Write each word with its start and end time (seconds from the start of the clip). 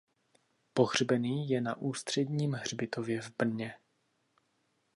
Pohřbený 0.73 1.49
je 1.49 1.61
na 1.61 1.77
Ústředním 1.77 2.53
hřbitově 2.53 3.21
v 3.21 3.31
Brně. 3.37 3.75